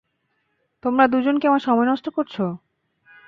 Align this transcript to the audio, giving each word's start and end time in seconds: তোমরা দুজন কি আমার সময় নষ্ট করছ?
তোমরা 0.83 1.05
দুজন 1.07 1.35
কি 1.39 1.45
আমার 1.47 1.63
সময় 1.67 1.87
নষ্ট 1.87 2.05
করছ? 2.09 2.35